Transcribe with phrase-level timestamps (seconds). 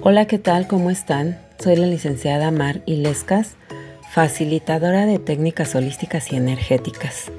[0.00, 0.68] Hola, ¿qué tal?
[0.68, 1.40] ¿Cómo están?
[1.58, 3.56] Soy la licenciada Mar Ilescas,
[4.12, 7.32] facilitadora de técnicas holísticas y energéticas.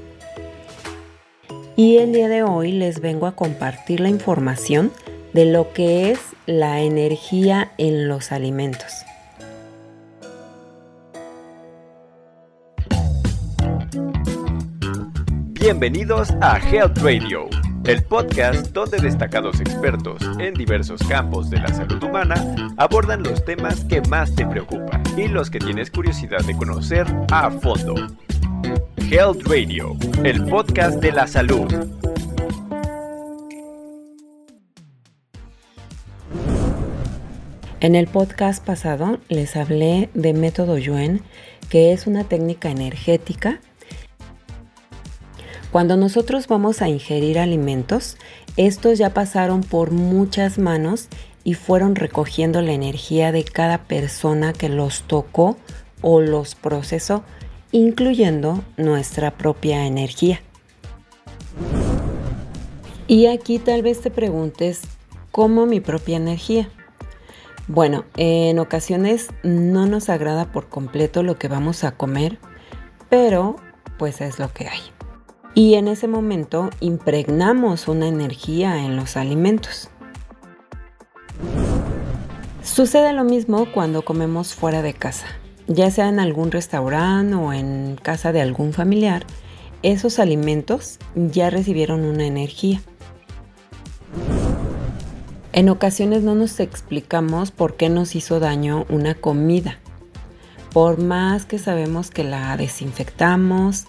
[1.77, 4.91] Y el día de hoy les vengo a compartir la información
[5.31, 9.05] de lo que es la energía en los alimentos.
[15.61, 17.47] Bienvenidos a Health Radio,
[17.89, 22.35] el podcast donde destacados expertos en diversos campos de la salud humana
[22.77, 27.49] abordan los temas que más te preocupan y los que tienes curiosidad de conocer a
[27.49, 27.95] fondo.
[29.09, 31.65] Health Radio, el podcast de la salud.
[37.79, 41.23] En el podcast pasado les hablé de método Yuen,
[41.71, 43.61] que es una técnica energética
[45.71, 48.17] cuando nosotros vamos a ingerir alimentos,
[48.57, 51.09] estos ya pasaron por muchas manos
[51.43, 55.57] y fueron recogiendo la energía de cada persona que los tocó
[56.01, 57.23] o los procesó,
[57.71, 60.41] incluyendo nuestra propia energía.
[63.07, 64.81] Y aquí tal vez te preguntes,
[65.31, 66.69] ¿cómo mi propia energía?
[67.67, 72.39] Bueno, en ocasiones no nos agrada por completo lo que vamos a comer,
[73.09, 73.57] pero
[73.99, 74.79] pues es lo que hay
[75.53, 79.89] y en ese momento impregnamos una energía en los alimentos.
[82.61, 85.25] Sucede lo mismo cuando comemos fuera de casa,
[85.67, 89.25] ya sea en algún restaurante o en casa de algún familiar,
[89.81, 92.81] esos alimentos ya recibieron una energía.
[95.51, 99.79] En ocasiones no nos explicamos por qué nos hizo daño una comida.
[100.71, 103.87] Por más que sabemos que la desinfectamos,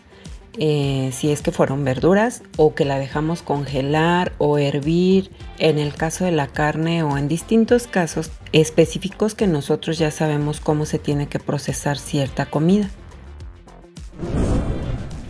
[0.58, 5.94] eh, si es que fueron verduras o que la dejamos congelar o hervir en el
[5.94, 10.98] caso de la carne o en distintos casos específicos que nosotros ya sabemos cómo se
[10.98, 12.90] tiene que procesar cierta comida.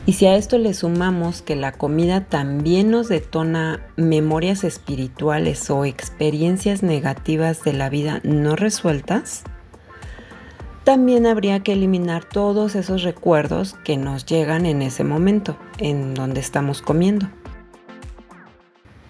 [0.06, 5.84] Y si a esto le sumamos que la comida también nos detona memorias espirituales o
[5.84, 9.44] experiencias negativas de la vida no resueltas,
[10.84, 16.40] también habría que eliminar todos esos recuerdos que nos llegan en ese momento, en donde
[16.40, 17.28] estamos comiendo.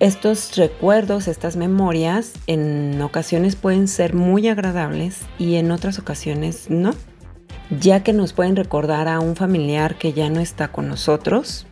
[0.00, 6.94] Estos recuerdos, estas memorias, en ocasiones pueden ser muy agradables y en otras ocasiones no,
[7.68, 11.66] ya que nos pueden recordar a un familiar que ya no está con nosotros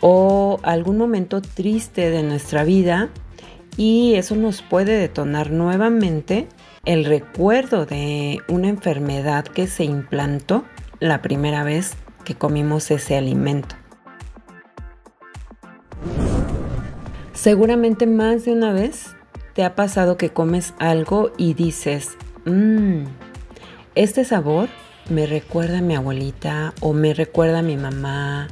[0.00, 3.08] o algún momento triste de nuestra vida
[3.76, 6.48] y eso nos puede detonar nuevamente
[6.86, 10.64] el recuerdo de una enfermedad que se implantó
[11.00, 13.74] la primera vez que comimos ese alimento.
[17.34, 19.16] Seguramente más de una vez
[19.52, 23.04] te ha pasado que comes algo y dices, mmm,
[23.96, 24.68] este sabor
[25.10, 28.46] me recuerda a mi abuelita o me recuerda a mi mamá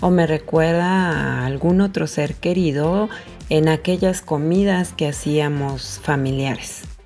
[0.00, 3.08] o me recuerda a algún otro ser querido
[3.50, 6.97] en aquellas comidas que hacíamos familiares.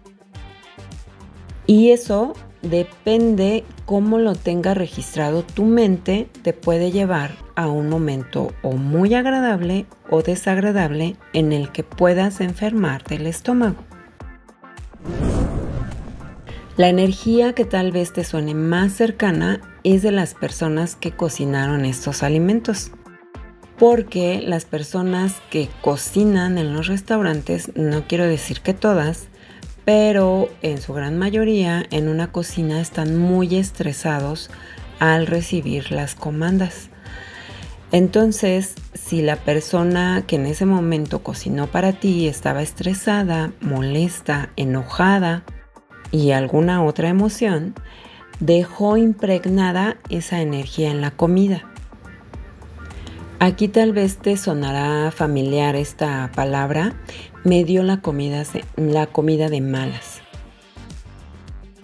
[1.67, 8.53] Y eso depende cómo lo tenga registrado tu mente, te puede llevar a un momento
[8.63, 13.77] o muy agradable o desagradable en el que puedas enfermar del estómago.
[16.79, 21.85] La energía que tal vez te suene más cercana es de las personas que cocinaron
[21.85, 22.93] estos alimentos.
[23.79, 29.29] Porque las personas que cocinan en los restaurantes, no quiero decir que todas,
[29.85, 34.51] pero en su gran mayoría en una cocina están muy estresados
[34.99, 36.89] al recibir las comandas.
[37.91, 45.45] Entonces, si la persona que en ese momento cocinó para ti estaba estresada, molesta, enojada
[46.11, 47.75] y alguna otra emoción,
[48.41, 51.72] dejó impregnada esa energía en la comida.
[53.43, 56.95] Aquí tal vez te sonará familiar esta palabra,
[57.43, 58.45] me dio la comida,
[58.77, 60.21] la comida de malas.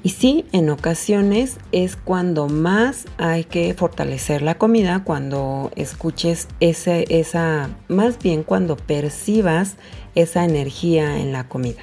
[0.05, 7.07] Y sí, en ocasiones es cuando más hay que fortalecer la comida, cuando escuches ese,
[7.09, 9.79] esa, más bien cuando percibas
[10.15, 11.81] esa energía en la comida.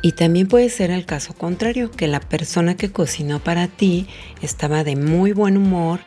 [0.00, 4.08] Y también puede ser el caso contrario, que la persona que cocinó para ti
[4.40, 6.00] estaba de muy buen humor,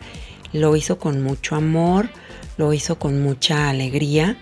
[0.53, 2.09] lo hizo con mucho amor,
[2.57, 4.37] lo hizo con mucha alegría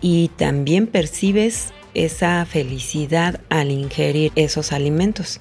[0.00, 5.40] y también percibes esa felicidad al ingerir esos alimentos.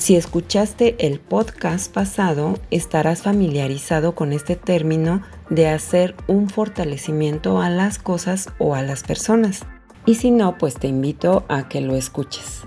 [0.00, 7.68] Si escuchaste el podcast pasado, estarás familiarizado con este término de hacer un fortalecimiento a
[7.68, 9.66] las cosas o a las personas.
[10.06, 12.62] Y si no, pues te invito a que lo escuches.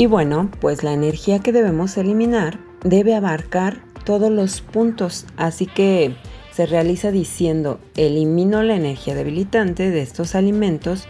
[0.00, 6.16] Y bueno, pues la energía que debemos eliminar debe abarcar todos los puntos, así que
[6.52, 11.06] se realiza diciendo elimino la energía debilitante de estos alimentos,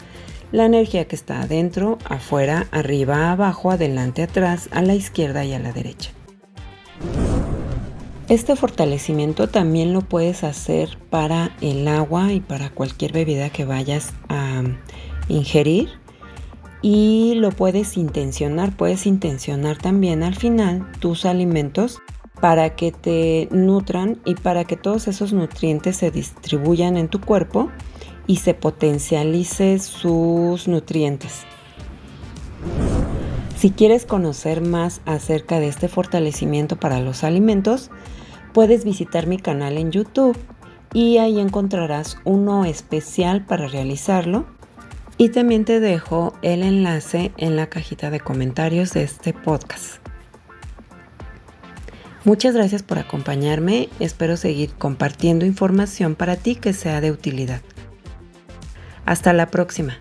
[0.50, 5.60] la energía que está adentro, afuera, arriba, abajo, adelante, atrás, a la izquierda y a
[5.60, 6.10] la derecha.
[8.28, 14.14] Este fortalecimiento también lo puedes hacer para el agua y para cualquier bebida que vayas
[14.28, 14.64] a
[15.28, 15.99] ingerir
[16.82, 22.00] y lo puedes intencionar, puedes intencionar también al final tus alimentos
[22.40, 27.70] para que te nutran y para que todos esos nutrientes se distribuyan en tu cuerpo
[28.26, 31.44] y se potencialice sus nutrientes.
[33.56, 37.90] Si quieres conocer más acerca de este fortalecimiento para los alimentos,
[38.54, 40.38] puedes visitar mi canal en YouTube
[40.94, 44.46] y ahí encontrarás uno especial para realizarlo.
[45.20, 49.96] Y también te dejo el enlace en la cajita de comentarios de este podcast.
[52.24, 57.60] Muchas gracias por acompañarme, espero seguir compartiendo información para ti que sea de utilidad.
[59.04, 59.98] Hasta la próxima.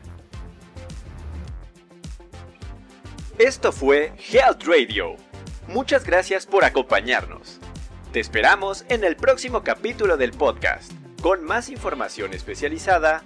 [3.37, 5.17] Esto fue Health Radio.
[5.67, 7.59] Muchas gracias por acompañarnos.
[8.13, 13.25] Te esperamos en el próximo capítulo del podcast, con más información especializada,